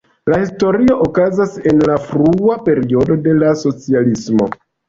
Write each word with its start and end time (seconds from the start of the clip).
La 0.33 0.37
historio 0.43 0.95
okazas 1.07 1.53
en 1.73 1.83
la 1.91 1.99
frua 2.07 2.57
periodo 2.71 3.21
de 3.29 3.37
la 3.45 3.55
socialismo. 3.67 4.53